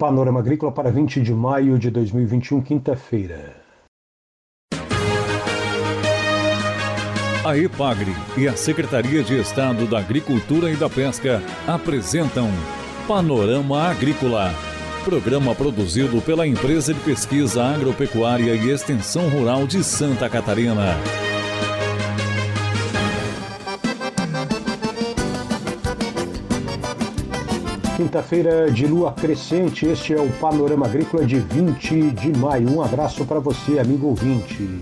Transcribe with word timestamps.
Panorama 0.00 0.40
Agrícola 0.40 0.72
para 0.72 0.90
20 0.90 1.20
de 1.20 1.34
maio 1.34 1.78
de 1.78 1.90
2021, 1.90 2.62
quinta-feira. 2.62 3.54
A 7.44 7.58
EPAGRE 7.58 8.10
e 8.38 8.48
a 8.48 8.56
Secretaria 8.56 9.22
de 9.22 9.38
Estado 9.38 9.86
da 9.86 9.98
Agricultura 9.98 10.70
e 10.70 10.76
da 10.76 10.88
Pesca 10.88 11.42
apresentam 11.68 12.48
Panorama 13.06 13.90
Agrícola, 13.90 14.54
programa 15.04 15.54
produzido 15.54 16.22
pela 16.22 16.46
Empresa 16.46 16.94
de 16.94 17.00
Pesquisa 17.00 17.62
Agropecuária 17.62 18.54
e 18.54 18.70
Extensão 18.70 19.28
Rural 19.28 19.66
de 19.66 19.84
Santa 19.84 20.30
Catarina. 20.30 20.96
Quinta-feira 28.00 28.70
de 28.70 28.86
lua 28.86 29.12
crescente, 29.12 29.84
este 29.84 30.14
é 30.14 30.18
o 30.18 30.30
Panorama 30.40 30.86
Agrícola 30.86 31.22
de 31.22 31.38
20 31.38 32.12
de 32.12 32.32
maio. 32.38 32.74
Um 32.74 32.80
abraço 32.80 33.26
para 33.26 33.38
você, 33.38 33.78
amigo 33.78 34.06
ouvinte. 34.06 34.80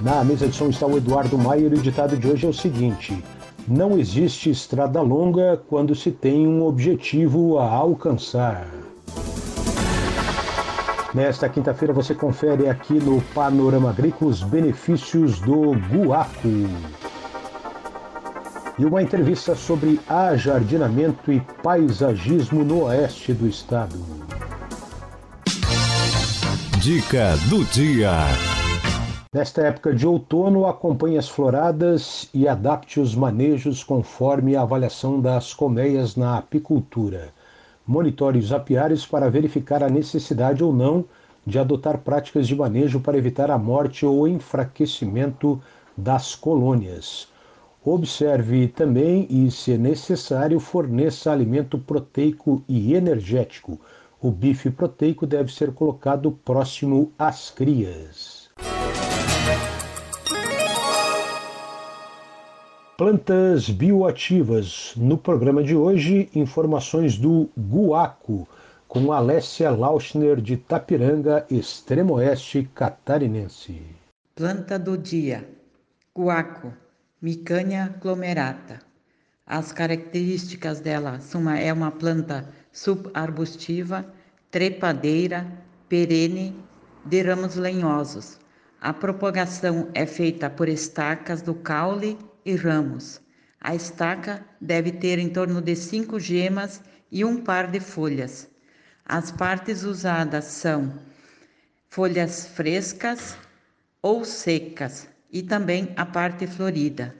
Na 0.00 0.24
mesa 0.24 0.48
de 0.48 0.56
som 0.56 0.68
está 0.68 0.84
o 0.84 0.96
Eduardo 0.96 1.38
Maier 1.38 1.72
e 1.72 1.76
o 1.76 1.80
ditado 1.80 2.16
de 2.16 2.26
hoje 2.26 2.46
é 2.46 2.48
o 2.48 2.52
seguinte: 2.52 3.22
Não 3.68 3.96
existe 3.96 4.50
estrada 4.50 5.00
longa 5.00 5.62
quando 5.68 5.94
se 5.94 6.10
tem 6.10 6.48
um 6.48 6.66
objetivo 6.66 7.60
a 7.60 7.70
alcançar. 7.70 8.66
Nesta 11.14 11.48
quinta-feira 11.48 11.94
você 11.94 12.12
confere 12.12 12.68
aqui 12.68 12.94
no 12.94 13.20
Panorama 13.32 13.90
Agrícola 13.90 14.32
os 14.32 14.42
benefícios 14.42 15.38
do 15.38 15.74
guaco 15.74 16.48
e 18.78 18.84
uma 18.84 19.02
entrevista 19.02 19.54
sobre 19.54 20.00
ajardinamento 20.08 21.32
e 21.32 21.40
paisagismo 21.62 22.62
no 22.62 22.84
oeste 22.84 23.32
do 23.32 23.48
estado. 23.48 23.96
Dica 26.80 27.36
do 27.50 27.64
dia. 27.64 28.12
Nesta 29.34 29.62
época 29.62 29.92
de 29.92 30.06
outono, 30.06 30.66
acompanhe 30.66 31.18
as 31.18 31.28
floradas 31.28 32.30
e 32.32 32.46
adapte 32.46 33.00
os 33.00 33.14
manejos 33.14 33.82
conforme 33.82 34.56
a 34.56 34.62
avaliação 34.62 35.20
das 35.20 35.52
colmeias 35.52 36.16
na 36.16 36.38
apicultura. 36.38 37.28
Monitore 37.86 38.38
os 38.38 38.52
apiários 38.52 39.04
para 39.04 39.28
verificar 39.28 39.82
a 39.82 39.90
necessidade 39.90 40.62
ou 40.62 40.72
não 40.72 41.04
de 41.44 41.58
adotar 41.58 41.98
práticas 41.98 42.46
de 42.46 42.54
manejo 42.54 43.00
para 43.00 43.18
evitar 43.18 43.50
a 43.50 43.58
morte 43.58 44.06
ou 44.06 44.28
enfraquecimento 44.28 45.60
das 45.96 46.34
colônias. 46.34 47.28
Observe 47.90 48.68
também 48.68 49.26
e, 49.30 49.50
se 49.50 49.78
necessário, 49.78 50.60
forneça 50.60 51.32
alimento 51.32 51.78
proteico 51.78 52.62
e 52.68 52.92
energético. 52.92 53.80
O 54.20 54.30
bife 54.30 54.70
proteico 54.70 55.26
deve 55.26 55.50
ser 55.50 55.72
colocado 55.72 56.30
próximo 56.44 57.10
às 57.18 57.48
crias. 57.50 58.50
Plantas 62.98 63.70
bioativas. 63.70 64.92
No 64.94 65.16
programa 65.16 65.62
de 65.64 65.74
hoje, 65.74 66.28
informações 66.34 67.16
do 67.16 67.48
Guaco, 67.58 68.46
com 68.86 69.14
Alessia 69.14 69.70
Lauschner 69.70 70.42
de 70.42 70.58
Tapiranga, 70.58 71.46
extremo 71.50 72.16
oeste 72.16 72.68
catarinense. 72.74 73.80
Planta 74.34 74.78
do 74.78 74.98
dia. 74.98 75.48
Guaco 76.14 76.70
Micânia 77.20 77.96
glomerata. 78.00 78.78
As 79.44 79.72
características 79.72 80.78
dela 80.78 81.18
são 81.18 81.40
uma, 81.40 81.58
é 81.58 81.72
uma 81.72 81.90
planta 81.90 82.48
subarbustiva, 82.70 84.06
trepadeira, 84.52 85.44
perene, 85.88 86.56
de 87.04 87.20
ramos 87.22 87.56
lenhosos. 87.56 88.38
A 88.80 88.92
propagação 88.92 89.90
é 89.94 90.06
feita 90.06 90.48
por 90.48 90.68
estacas 90.68 91.42
do 91.42 91.56
caule 91.56 92.16
e 92.44 92.54
ramos. 92.54 93.20
A 93.60 93.74
estaca 93.74 94.46
deve 94.60 94.92
ter 94.92 95.18
em 95.18 95.28
torno 95.28 95.60
de 95.60 95.74
cinco 95.74 96.20
gemas 96.20 96.80
e 97.10 97.24
um 97.24 97.42
par 97.42 97.68
de 97.68 97.80
folhas. 97.80 98.48
As 99.04 99.32
partes 99.32 99.82
usadas 99.82 100.44
são 100.44 100.96
folhas 101.88 102.46
frescas 102.46 103.36
ou 104.00 104.24
secas, 104.24 105.08
e 105.30 105.42
também 105.42 105.92
a 105.96 106.06
parte 106.06 106.46
florida. 106.46 107.14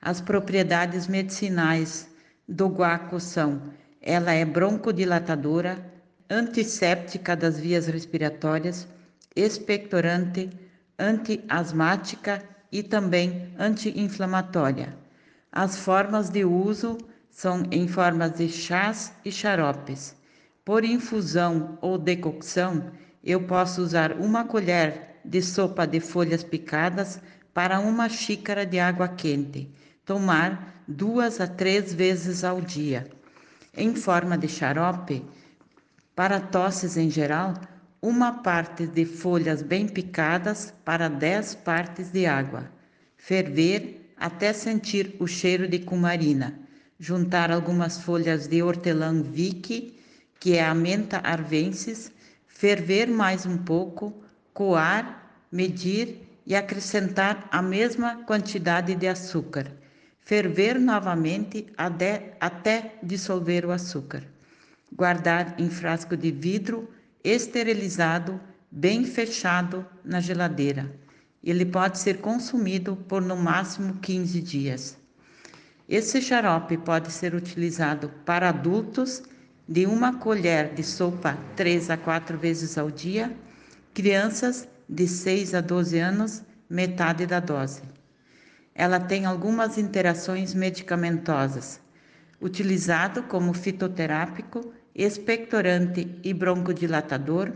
As 0.00 0.20
propriedades 0.20 1.06
medicinais 1.06 2.08
do 2.48 2.66
guaco 2.68 3.20
são: 3.20 3.62
ela 4.00 4.32
é 4.32 4.44
broncodilatadora, 4.44 5.84
antisséptica 6.28 7.36
das 7.36 7.58
vias 7.58 7.86
respiratórias, 7.86 8.88
expectorante, 9.36 10.50
antiasmática 10.98 12.42
e 12.70 12.82
também 12.82 13.54
anti-inflamatória. 13.58 14.96
As 15.52 15.76
formas 15.76 16.30
de 16.30 16.44
uso 16.44 16.98
são 17.30 17.64
em 17.70 17.86
formas 17.86 18.32
de 18.32 18.48
chás 18.48 19.12
e 19.24 19.30
xaropes. 19.30 20.16
Por 20.64 20.84
infusão 20.84 21.78
ou 21.80 21.98
decocção, 21.98 22.90
eu 23.22 23.42
posso 23.42 23.82
usar 23.82 24.12
uma 24.12 24.44
colher 24.44 25.20
de 25.24 25.40
sopa 25.42 25.86
de 25.86 26.00
folhas 26.00 26.42
picadas 26.42 27.20
para 27.54 27.80
uma 27.80 28.08
xícara 28.08 28.64
de 28.64 28.78
água 28.78 29.08
quente, 29.08 29.68
tomar 30.04 30.82
duas 30.86 31.40
a 31.40 31.46
três 31.46 31.92
vezes 31.92 32.44
ao 32.44 32.60
dia. 32.60 33.10
Em 33.76 33.94
forma 33.94 34.36
de 34.36 34.48
xarope, 34.48 35.24
para 36.14 36.40
tosses 36.40 36.96
em 36.96 37.10
geral, 37.10 37.54
uma 38.00 38.42
parte 38.42 38.86
de 38.86 39.04
folhas 39.04 39.62
bem 39.62 39.86
picadas 39.86 40.74
para 40.84 41.08
dez 41.08 41.54
partes 41.54 42.10
de 42.10 42.26
água. 42.26 42.70
Ferver 43.16 44.12
até 44.16 44.52
sentir 44.52 45.16
o 45.18 45.26
cheiro 45.26 45.68
de 45.68 45.78
cumarina. 45.78 46.58
Juntar 46.98 47.50
algumas 47.50 48.00
folhas 48.00 48.46
de 48.46 48.62
hortelã 48.62 49.22
vique, 49.22 49.98
que 50.38 50.56
é 50.56 50.64
a 50.64 50.74
menta 50.74 51.18
arvensis, 51.18 52.12
ferver 52.46 53.08
mais 53.08 53.46
um 53.46 53.56
pouco, 53.56 54.12
coar, 54.52 55.30
medir 55.50 56.31
e 56.46 56.54
acrescentar 56.54 57.48
a 57.50 57.62
mesma 57.62 58.24
quantidade 58.24 58.94
de 58.94 59.06
açúcar. 59.06 59.72
Ferver 60.20 60.78
novamente 60.78 61.66
até, 61.76 62.94
dissolver 63.02 63.66
o 63.66 63.72
açúcar. 63.72 64.22
Guardar 64.94 65.54
em 65.58 65.68
frasco 65.68 66.16
de 66.16 66.30
vidro 66.30 66.88
esterilizado, 67.24 68.40
bem 68.70 69.04
fechado 69.04 69.86
na 70.04 70.20
geladeira. 70.20 70.94
Ele 71.42 71.64
pode 71.64 71.98
ser 71.98 72.18
consumido 72.18 72.96
por 72.96 73.20
no 73.20 73.36
máximo 73.36 73.94
15 73.94 74.40
dias. 74.40 74.96
Esse 75.88 76.22
xarope 76.22 76.76
pode 76.78 77.12
ser 77.12 77.34
utilizado 77.34 78.08
para 78.24 78.48
adultos 78.48 79.22
de 79.68 79.86
uma 79.86 80.18
colher 80.18 80.74
de 80.74 80.82
sopa 80.82 81.36
3 81.56 81.90
a 81.90 81.96
4 81.96 82.38
vezes 82.38 82.78
ao 82.78 82.90
dia, 82.90 83.34
crianças 83.92 84.68
de 84.92 85.08
6 85.08 85.54
a 85.54 85.62
12 85.62 85.98
anos, 85.98 86.42
metade 86.68 87.24
da 87.24 87.40
dose. 87.40 87.80
Ela 88.74 89.00
tem 89.00 89.24
algumas 89.24 89.78
interações 89.78 90.52
medicamentosas, 90.52 91.80
utilizado 92.38 93.22
como 93.22 93.54
fitoterápico, 93.54 94.74
expectorante 94.94 96.20
e 96.22 96.34
broncodilatador, 96.34 97.52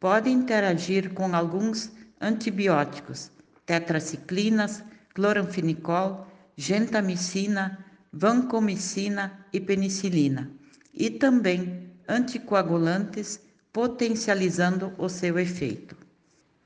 pode 0.00 0.30
interagir 0.30 1.12
com 1.12 1.36
alguns 1.36 1.92
antibióticos, 2.18 3.30
tetraciclinas, 3.66 4.82
cloranfenicol, 5.12 6.26
gentamicina, 6.56 7.84
vancomicina 8.10 9.44
e 9.52 9.60
penicilina, 9.60 10.50
e 10.94 11.10
também 11.10 11.90
anticoagulantes, 12.08 13.40
potencializando 13.74 14.94
o 14.96 15.10
seu 15.10 15.38
efeito 15.38 16.07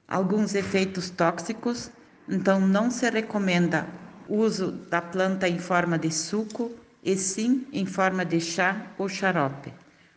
alguns 0.07 0.55
efeitos 0.55 1.11
tóxicos, 1.11 1.91
então 2.29 2.61
não 2.61 2.91
se 2.91 3.09
recomenda 3.11 3.87
uso 4.29 4.73
da 4.73 5.03
planta 5.03 5.49
em 5.49 5.59
forma 5.59 5.99
de 5.99 6.11
suco 6.11 6.71
e 7.03 7.17
sim 7.17 7.67
em 7.73 7.85
forma 7.85 8.25
de 8.25 8.41
chá 8.41 8.87
ou 8.97 9.09
xarope, 9.09 9.73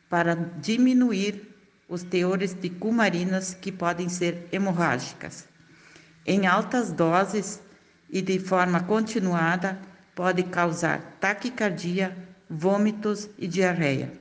para 0.09 0.35
diminuir 0.35 1.55
os 1.89 2.03
teores 2.03 2.53
de 2.53 2.69
cumarinas 2.69 3.53
que 3.53 3.71
podem 3.71 4.09
ser 4.09 4.47
hemorrágicas. 4.51 5.47
Em 6.25 6.47
altas 6.47 6.91
doses 6.91 7.61
e 8.09 8.21
de 8.21 8.39
forma 8.39 8.81
continuada, 8.81 9.79
pode 10.15 10.43
causar 10.43 11.17
taquicardia, 11.19 12.15
vômitos 12.49 13.29
e 13.37 13.47
diarreia. 13.47 14.13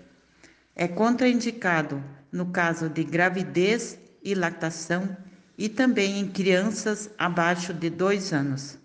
É 0.75 0.89
contraindicado 0.89 2.03
no 2.33 2.47
caso 2.47 2.89
de 2.89 3.05
gravidez 3.05 3.99
e 4.23 4.35
lactação 4.35 5.17
e 5.57 5.69
também 5.69 6.19
em 6.19 6.29
crianças 6.29 7.11
abaixo 7.19 7.73
de 7.73 7.91
dois 7.91 8.33
anos. 8.33 8.79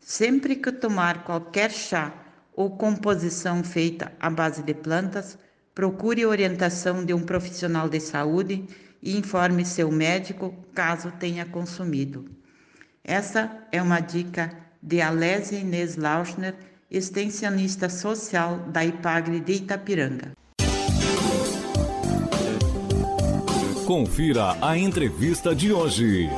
Sempre 0.00 0.56
que 0.56 0.72
tomar 0.72 1.24
qualquer 1.24 1.70
chá 1.70 2.12
ou 2.54 2.76
composição 2.76 3.62
feita 3.64 4.12
à 4.20 4.28
base 4.28 4.62
de 4.62 4.74
plantas, 4.74 5.38
Procure 5.74 6.26
orientação 6.26 7.02
de 7.02 7.14
um 7.14 7.22
profissional 7.22 7.88
de 7.88 7.98
saúde 7.98 8.66
e 9.02 9.16
informe 9.16 9.64
seu 9.64 9.90
médico 9.90 10.54
caso 10.74 11.10
tenha 11.12 11.46
consumido. 11.46 12.26
Essa 13.02 13.50
é 13.72 13.80
uma 13.80 13.98
dica 13.98 14.52
de 14.82 15.00
Alésia 15.00 15.58
Inês 15.58 15.96
Lauschner, 15.96 16.54
extensionista 16.90 17.88
social 17.88 18.58
da 18.68 18.84
IPAGRE 18.84 19.40
de 19.40 19.52
Itapiranga. 19.54 20.36
Confira 23.92 24.56
a 24.62 24.78
entrevista 24.78 25.54
de 25.54 25.70
hoje. 25.70 26.30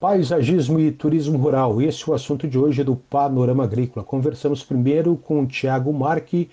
Paisagismo 0.00 0.80
e 0.80 0.90
turismo 0.90 1.38
rural, 1.38 1.80
esse 1.80 2.02
é 2.02 2.10
o 2.10 2.14
assunto 2.16 2.48
de 2.48 2.58
hoje 2.58 2.82
do 2.82 2.96
Panorama 2.96 3.62
Agrícola. 3.62 4.04
Conversamos 4.04 4.64
primeiro 4.64 5.16
com 5.16 5.44
o 5.44 5.46
Tiago 5.46 5.92
Marque, 5.92 6.50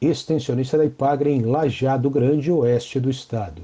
extensionista 0.00 0.78
da 0.78 0.86
IPAGRE 0.86 1.28
em 1.28 1.42
Lajeado 1.42 2.08
Grande, 2.08 2.50
oeste 2.50 2.98
do 2.98 3.10
estado. 3.10 3.60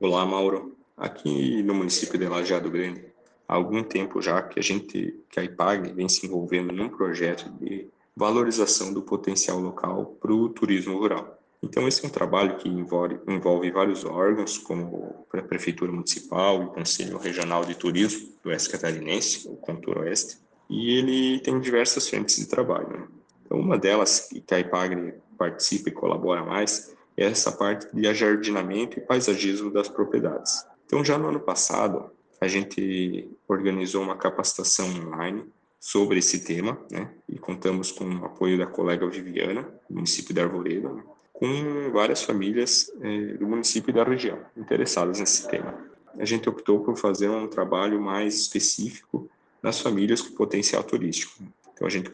Olá, 0.00 0.24
Mauro. 0.24 0.74
Aqui 0.96 1.62
no 1.62 1.74
município 1.74 2.18
de 2.18 2.26
Lajeado 2.26 2.70
Grande, 2.70 3.04
há 3.46 3.54
algum 3.54 3.82
tempo 3.82 4.22
já 4.22 4.40
que 4.40 4.58
a 4.58 4.62
gente, 4.62 5.14
que 5.28 5.38
a 5.38 5.44
IPAGRE 5.44 5.92
vem 5.92 6.08
se 6.08 6.26
envolvendo 6.26 6.72
num 6.72 6.88
projeto 6.88 7.52
de 7.60 7.86
valorização 8.16 8.94
do 8.94 9.02
potencial 9.02 9.60
local 9.60 10.16
para 10.18 10.32
o 10.32 10.48
turismo 10.48 10.98
rural. 10.98 11.39
Então, 11.62 11.86
esse 11.86 12.04
é 12.04 12.08
um 12.08 12.10
trabalho 12.10 12.56
que 12.56 12.68
envolve, 12.68 13.18
envolve 13.28 13.70
vários 13.70 14.04
órgãos, 14.04 14.56
como 14.56 15.26
a 15.32 15.42
Prefeitura 15.42 15.92
Municipal 15.92 16.62
e 16.62 16.64
o 16.64 16.70
Conselho 16.70 17.18
Regional 17.18 17.64
de 17.64 17.74
Turismo 17.74 18.30
do 18.42 18.48
Oeste 18.48 18.70
Catarinense, 18.70 19.46
o 19.46 19.56
Contour 19.56 19.98
Oeste, 19.98 20.38
e 20.70 20.96
ele 20.96 21.40
tem 21.40 21.60
diversas 21.60 22.08
frentes 22.08 22.36
de 22.36 22.46
trabalho. 22.46 22.88
Né? 22.88 23.08
Então, 23.44 23.58
uma 23.58 23.76
delas 23.76 24.28
que 24.30 24.54
a 24.54 24.58
IPAGRE 24.60 25.14
participa 25.36 25.90
e 25.90 25.92
colabora 25.92 26.44
mais 26.44 26.94
é 27.16 27.24
essa 27.24 27.52
parte 27.52 27.88
de 27.94 28.06
ajardinamento 28.06 28.98
e 28.98 29.02
paisagismo 29.02 29.70
das 29.70 29.88
propriedades. 29.88 30.64
Então, 30.86 31.04
já 31.04 31.18
no 31.18 31.28
ano 31.28 31.40
passado, 31.40 32.10
a 32.40 32.48
gente 32.48 33.28
organizou 33.46 34.02
uma 34.02 34.16
capacitação 34.16 34.86
online 34.86 35.44
sobre 35.78 36.18
esse 36.18 36.44
tema, 36.44 36.78
né? 36.90 37.10
E 37.28 37.38
contamos 37.38 37.92
com 37.92 38.04
o 38.04 38.24
apoio 38.24 38.58
da 38.58 38.66
colega 38.66 39.06
Viviana, 39.06 39.62
do 39.88 39.96
município 39.96 40.34
de 40.34 40.40
Arvoredo, 40.40 40.94
né? 40.94 41.02
Com 41.40 41.90
várias 41.90 42.22
famílias 42.22 42.92
eh, 43.00 43.38
do 43.38 43.48
município 43.48 43.90
e 43.90 43.94
da 43.94 44.04
região 44.04 44.38
interessadas 44.54 45.18
nesse 45.18 45.48
tema. 45.48 45.74
A 46.18 46.24
gente 46.26 46.46
optou 46.50 46.80
por 46.80 46.98
fazer 46.98 47.30
um 47.30 47.48
trabalho 47.48 47.98
mais 47.98 48.34
específico 48.34 49.26
nas 49.62 49.80
famílias 49.80 50.20
com 50.20 50.34
potencial 50.34 50.84
turístico. 50.84 51.42
Então 51.72 51.86
a 51.86 51.90
gente 51.90 52.10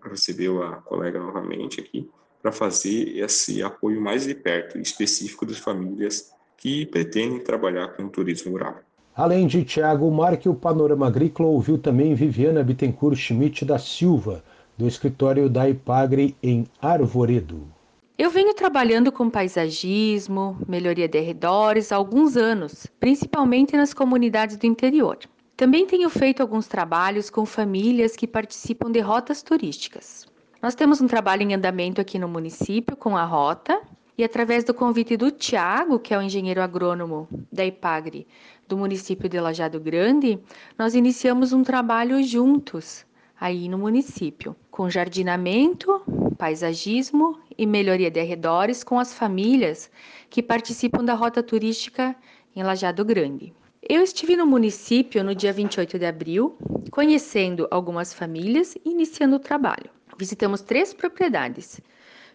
recebeu 0.00 0.62
a 0.62 0.76
colega 0.76 1.18
novamente 1.18 1.80
aqui 1.80 2.08
para 2.40 2.52
fazer 2.52 3.18
esse 3.18 3.64
apoio 3.64 4.00
mais 4.00 4.24
de 4.24 4.34
perto, 4.34 4.78
específico 4.78 5.44
das 5.44 5.58
famílias 5.58 6.32
que 6.56 6.86
pretendem 6.86 7.40
trabalhar 7.40 7.88
com 7.88 8.04
o 8.04 8.08
turismo 8.08 8.52
rural. 8.52 8.76
Além 9.14 9.48
de 9.48 9.64
Tiago 9.64 10.08
Marque, 10.08 10.48
o 10.48 10.54
Panorama 10.54 11.08
Agrícola 11.08 11.48
ouviu 11.48 11.78
também 11.78 12.14
Viviana 12.14 12.62
Bittencourt 12.62 13.16
Schmidt 13.16 13.64
da 13.64 13.78
Silva, 13.78 14.44
do 14.78 14.86
escritório 14.86 15.50
da 15.50 15.68
Ipagre 15.68 16.36
em 16.40 16.64
Arvoredo. 16.80 17.81
Eu 18.22 18.30
venho 18.30 18.54
trabalhando 18.54 19.10
com 19.10 19.28
paisagismo, 19.28 20.56
melhoria 20.68 21.08
de 21.08 21.18
arredores 21.18 21.90
há 21.90 21.96
alguns 21.96 22.36
anos, 22.36 22.86
principalmente 23.00 23.76
nas 23.76 23.92
comunidades 23.92 24.56
do 24.56 24.64
interior. 24.64 25.18
Também 25.56 25.88
tenho 25.88 26.08
feito 26.08 26.40
alguns 26.40 26.68
trabalhos 26.68 27.28
com 27.28 27.44
famílias 27.44 28.14
que 28.14 28.28
participam 28.28 28.92
de 28.92 29.00
rotas 29.00 29.42
turísticas. 29.42 30.24
Nós 30.62 30.76
temos 30.76 31.00
um 31.00 31.08
trabalho 31.08 31.42
em 31.42 31.52
andamento 31.52 32.00
aqui 32.00 32.16
no 32.16 32.28
município 32.28 32.96
com 32.96 33.16
a 33.16 33.24
rota 33.24 33.80
e 34.16 34.22
através 34.22 34.62
do 34.62 34.72
convite 34.72 35.16
do 35.16 35.32
Tiago, 35.32 35.98
que 35.98 36.14
é 36.14 36.18
o 36.18 36.22
engenheiro 36.22 36.62
agrônomo 36.62 37.28
da 37.50 37.66
IPAGRE 37.66 38.28
do 38.68 38.78
município 38.78 39.28
de 39.28 39.40
Lajado 39.40 39.80
Grande, 39.80 40.38
nós 40.78 40.94
iniciamos 40.94 41.52
um 41.52 41.64
trabalho 41.64 42.22
juntos 42.22 43.04
aí 43.40 43.68
no 43.68 43.78
município, 43.78 44.54
com 44.70 44.88
jardinamento, 44.88 46.00
paisagismo 46.42 47.38
e 47.56 47.64
melhoria 47.64 48.10
de 48.10 48.18
arredores 48.18 48.82
com 48.82 48.98
as 48.98 49.14
famílias 49.14 49.88
que 50.28 50.42
participam 50.42 51.04
da 51.04 51.14
rota 51.14 51.40
turística 51.40 52.16
em 52.56 52.64
Lajado 52.64 53.04
Grande. 53.04 53.54
Eu 53.80 54.02
estive 54.02 54.34
no 54.34 54.44
município 54.44 55.22
no 55.22 55.36
dia 55.36 55.52
28 55.52 56.00
de 56.00 56.04
abril, 56.04 56.56
conhecendo 56.90 57.68
algumas 57.70 58.12
famílias 58.12 58.74
e 58.84 58.90
iniciando 58.90 59.36
o 59.36 59.38
trabalho. 59.38 59.88
Visitamos 60.18 60.62
três 60.62 60.92
propriedades. 60.92 61.80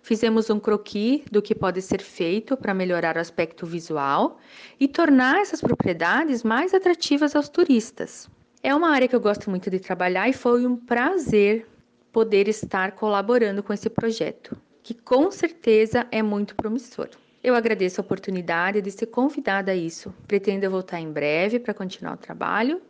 Fizemos 0.01 0.49
um 0.49 0.57
croquis 0.57 1.25
do 1.29 1.41
que 1.41 1.53
pode 1.53 1.81
ser 1.81 2.01
feito 2.01 2.55
para 2.55 2.73
melhorar 2.73 3.17
o 3.17 3.19
aspecto 3.19 3.65
visual 3.65 4.39
e 4.79 4.87
tornar 4.87 5.41
essas 5.41 5.59
propriedades 5.59 6.43
mais 6.43 6.73
atrativas 6.73 7.35
aos 7.35 7.49
turistas. 7.49 8.29
É 8.63 8.73
uma 8.73 8.89
área 8.89 9.09
que 9.09 9.15
eu 9.17 9.19
gosto 9.19 9.49
muito 9.49 9.69
de 9.69 9.79
trabalhar 9.79 10.29
e 10.29 10.33
foi 10.33 10.65
um 10.65 10.77
prazer 10.77 11.67
poder 12.11 12.47
estar 12.47 12.93
colaborando 12.93 13.61
com 13.61 13.73
esse 13.73 13.89
projeto, 13.89 14.57
que 14.81 14.93
com 14.93 15.29
certeza 15.31 16.07
é 16.11 16.21
muito 16.21 16.55
promissor. 16.55 17.09
Eu 17.43 17.55
agradeço 17.55 18.01
a 18.01 18.03
oportunidade 18.03 18.81
de 18.81 18.91
ser 18.91 19.05
convidada 19.07 19.71
a 19.71 19.75
isso. 19.75 20.13
Pretendo 20.27 20.69
voltar 20.69 20.99
em 20.99 21.11
breve 21.11 21.59
para 21.59 21.73
continuar 21.73 22.15
o 22.15 22.17
trabalho 22.17 22.81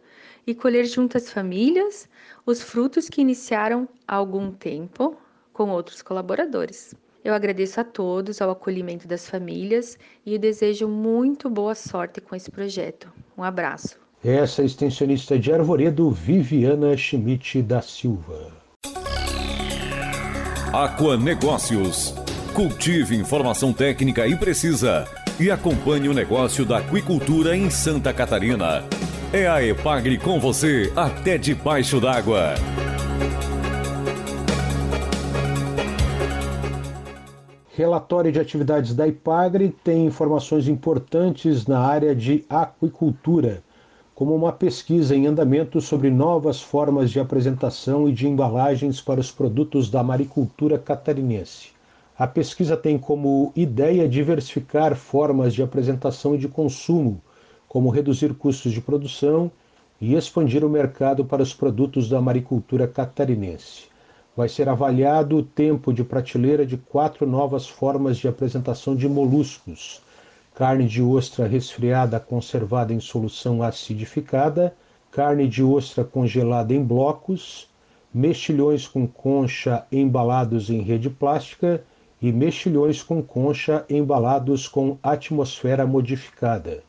e 0.48 0.56
colher 0.56 0.86
junto 0.86 1.18
às 1.18 1.32
famílias 1.32 2.10
os 2.46 2.62
frutos 2.62 3.10
que 3.10 3.22
iniciaram 3.22 3.88
há 4.08 4.16
algum 4.16 4.52
tempo 4.52 5.18
com 5.52 5.70
outros 5.70 6.02
colaboradores. 6.02 6.96
Eu 7.24 7.34
agradeço 7.34 7.82
a 7.82 7.84
todos 7.84 8.42
ao 8.42 8.52
acolhimento 8.52 9.08
das 9.08 9.30
famílias 9.30 10.00
e 10.26 10.38
desejo 10.38 10.88
muito 10.88 11.50
boa 11.50 11.76
sorte 11.76 12.22
com 12.22 12.36
esse 12.36 12.50
projeto. 12.50 13.12
Um 13.38 13.44
abraço. 13.44 14.00
Essa 14.24 14.62
é 14.62 14.66
extensionista 14.66 15.38
de 15.38 15.52
Arvoredo, 15.52 16.10
Viviana 16.10 16.96
Schmidt 16.96 17.62
da 17.62 17.82
Silva. 17.82 18.67
Aqua 20.74 21.16
Negócios. 21.16 22.14
Cultive 22.54 23.16
informação 23.16 23.72
técnica 23.72 24.28
e 24.28 24.36
precisa 24.36 25.08
e 25.40 25.50
acompanhe 25.50 26.10
o 26.10 26.14
negócio 26.14 26.66
da 26.66 26.80
aquicultura 26.80 27.56
em 27.56 27.70
Santa 27.70 28.14
Catarina. 28.14 28.84
É 29.32 29.48
a 29.48 29.64
Epagre 29.64 30.18
com 30.18 30.40
você 30.42 30.92
até 30.94 31.38
debaixo 31.38 32.02
d'água. 32.02 32.56
Relatório 37.74 38.32
de 38.32 38.40
atividades 38.40 38.94
da 38.94 39.08
Ipagre 39.08 39.74
tem 39.84 40.06
informações 40.06 40.68
importantes 40.68 41.66
na 41.66 41.80
área 41.80 42.14
de 42.14 42.44
aquicultura 42.50 43.64
como 44.18 44.34
uma 44.34 44.52
pesquisa 44.52 45.16
em 45.16 45.28
andamento 45.28 45.80
sobre 45.80 46.10
novas 46.10 46.60
formas 46.60 47.12
de 47.12 47.20
apresentação 47.20 48.10
e 48.10 48.12
de 48.12 48.28
embalagens 48.28 49.00
para 49.00 49.20
os 49.20 49.32
produtos 49.32 49.92
da 49.92 50.02
maricultura 50.02 50.80
catarinense. 50.80 51.68
A 52.18 52.26
pesquisa 52.26 52.76
tem 52.76 52.98
como 52.98 53.52
ideia 53.56 54.10
diversificar 54.10 54.96
formas 54.96 55.54
de 55.54 55.62
apresentação 55.62 56.34
e 56.34 56.40
de 56.40 56.48
consumo, 56.48 57.22
como 57.68 57.92
reduzir 57.92 58.34
custos 58.34 58.72
de 58.72 58.82
produção 58.82 59.52
e 60.02 60.16
expandir 60.16 60.66
o 60.66 60.70
mercado 60.70 61.24
para 61.24 61.44
os 61.44 61.54
produtos 61.54 62.10
da 62.10 62.20
maricultura 62.20 62.88
catarinense. 62.88 63.84
Vai 64.36 64.50
ser 64.50 64.68
avaliado 64.68 65.38
o 65.38 65.44
tempo 65.44 65.94
de 65.94 66.04
prateleira 66.04 66.66
de 66.66 66.76
quatro 66.76 67.28
novas 67.28 67.68
formas 67.68 68.18
de 68.18 68.28
apresentação 68.28 68.96
de 68.96 69.08
moluscos 69.08 70.02
carne 70.58 70.88
de 70.88 71.04
ostra 71.04 71.46
resfriada 71.46 72.20
conservada 72.20 72.92
em 72.92 73.00
solução 73.00 73.62
acidificada, 73.62 74.76
carne 75.12 75.48
de 75.48 75.62
ostra 75.62 76.04
congelada 76.04 76.74
em 76.74 76.84
blocos, 76.84 77.70
mexilhões 78.12 78.88
com 78.88 79.08
concha 79.08 79.86
embalados 79.92 80.72
em 80.72 80.82
rede 80.82 81.12
plástica. 81.12 81.84
E 82.20 82.32
mexilhões 82.32 83.04
com 83.04 83.22
concha 83.22 83.86
embalados 83.88 84.68
com 84.68 84.98
atmosfera 85.04 85.86
modificada. 85.86 86.84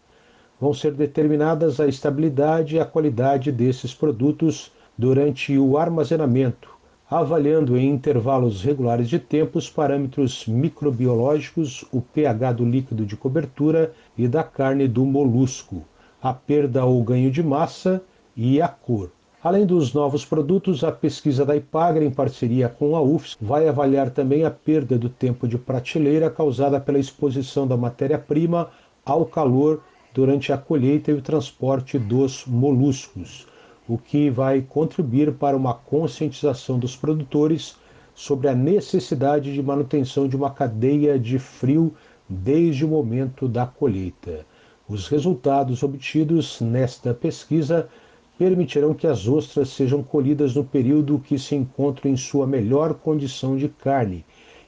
Vão 0.58 0.72
ser 0.72 0.94
determinadas 0.94 1.78
a 1.78 1.86
estabilidade 1.86 2.76
e 2.76 2.80
a 2.80 2.86
qualidade 2.86 3.52
desses 3.52 3.92
produtos 3.92 4.72
durante 4.96 5.58
o 5.58 5.76
armazenamento, 5.76 6.70
avaliando 7.10 7.78
em 7.78 7.88
intervalos 7.88 8.62
regulares 8.62 9.08
de 9.08 9.18
tempo 9.18 9.58
os 9.58 9.70
parâmetros 9.70 10.46
microbiológicos, 10.46 11.82
o 11.90 12.02
pH 12.02 12.52
do 12.52 12.64
líquido 12.66 13.06
de 13.06 13.16
cobertura 13.16 13.92
e 14.16 14.28
da 14.28 14.42
carne 14.42 14.86
do 14.86 15.06
molusco, 15.06 15.82
a 16.22 16.34
perda 16.34 16.84
ou 16.84 17.02
ganho 17.02 17.30
de 17.30 17.42
massa 17.42 18.02
e 18.36 18.60
a 18.60 18.68
cor. 18.68 19.10
Além 19.42 19.64
dos 19.64 19.94
novos 19.94 20.24
produtos, 20.24 20.84
a 20.84 20.92
pesquisa 20.92 21.46
da 21.46 21.56
Ipagra, 21.56 22.04
em 22.04 22.10
parceria 22.10 22.68
com 22.68 22.94
a 22.94 23.00
UFS, 23.00 23.38
vai 23.40 23.66
avaliar 23.66 24.10
também 24.10 24.44
a 24.44 24.50
perda 24.50 24.98
do 24.98 25.08
tempo 25.08 25.48
de 25.48 25.56
prateleira 25.56 26.28
causada 26.28 26.78
pela 26.78 26.98
exposição 26.98 27.66
da 27.66 27.76
matéria-prima 27.76 28.68
ao 29.06 29.24
calor 29.24 29.80
durante 30.12 30.52
a 30.52 30.58
colheita 30.58 31.10
e 31.10 31.14
o 31.14 31.22
transporte 31.22 31.98
dos 31.98 32.44
moluscos 32.46 33.46
o 33.88 33.96
que 33.96 34.28
vai 34.28 34.60
contribuir 34.60 35.32
para 35.32 35.56
uma 35.56 35.72
conscientização 35.72 36.78
dos 36.78 36.94
produtores 36.94 37.76
sobre 38.14 38.48
a 38.48 38.54
necessidade 38.54 39.54
de 39.54 39.62
manutenção 39.62 40.28
de 40.28 40.36
uma 40.36 40.50
cadeia 40.50 41.18
de 41.18 41.38
frio 41.38 41.94
desde 42.28 42.84
o 42.84 42.88
momento 42.88 43.48
da 43.48 43.64
colheita. 43.66 44.44
Os 44.86 45.08
resultados 45.08 45.82
obtidos 45.82 46.60
nesta 46.60 47.14
pesquisa 47.14 47.88
permitirão 48.38 48.92
que 48.92 49.06
as 49.06 49.26
ostras 49.26 49.70
sejam 49.70 50.02
colhidas 50.02 50.54
no 50.54 50.64
período 50.64 51.18
que 51.18 51.38
se 51.38 51.54
encontram 51.54 52.10
em 52.10 52.16
sua 52.16 52.46
melhor 52.46 52.94
condição 52.94 53.56
de 53.56 53.68
carne 53.68 54.24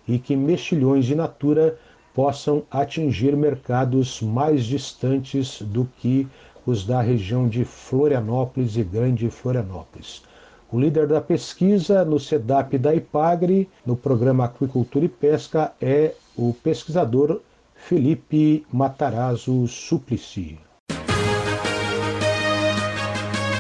e 0.09 0.19
que 0.19 0.35
mexilhões 0.35 1.05
de 1.05 1.15
natura 1.15 1.79
possam 2.15 2.65
atingir 2.71 3.37
mercados 3.37 4.21
mais 4.21 4.65
distantes 4.65 5.63
do 5.63 5.89
que 5.99 6.27
os 6.71 6.87
da 6.87 7.01
região 7.01 7.49
de 7.49 7.65
Florianópolis 7.65 8.77
e 8.77 8.85
Grande 8.85 9.29
Florianópolis. 9.29 10.23
O 10.71 10.79
líder 10.79 11.09
da 11.09 11.21
pesquisa 11.21 12.05
no 12.05 12.21
SEDAP 12.21 12.79
da 12.79 12.95
IPAGRE, 12.95 13.69
no 13.85 13.97
programa 13.97 14.45
Aquicultura 14.45 15.05
e 15.05 15.09
Pesca, 15.09 15.73
é 15.81 16.15
o 16.37 16.55
pesquisador 16.55 17.41
Felipe 17.75 18.65
Matarazzo 18.73 19.67
Suplicy. 19.67 20.59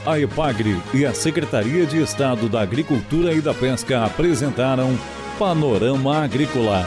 A 0.06 0.18
EPAGRE 0.18 0.80
e 0.94 1.04
a 1.04 1.12
Secretaria 1.12 1.84
de 1.84 2.00
Estado 2.00 2.48
da 2.48 2.60
Agricultura 2.60 3.32
e 3.32 3.40
da 3.40 3.52
Pesca 3.52 4.04
apresentaram 4.04 4.90
Panorama 5.38 6.18
Agrícola, 6.18 6.86